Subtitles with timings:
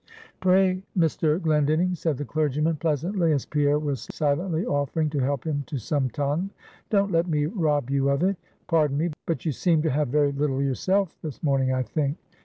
[0.39, 1.39] "Pray, Mr.
[1.39, 6.09] Glendinning," said the clergyman, pleasantly, as Pierre was silently offering to help him to some
[6.09, 6.49] tongue
[6.89, 8.35] "don't let me rob you of it
[8.65, 12.17] pardon me, but you seem to have very little yourself this morning, I think.